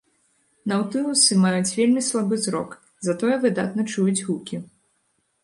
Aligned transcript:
Наўтылусы 0.69 1.37
маюць 1.43 1.75
вельмі 1.81 2.01
слабы 2.07 2.41
зрок, 2.47 2.73
затое 3.09 3.35
выдатна 3.45 3.87
чуюць 3.93 4.19
гукі. 4.27 4.63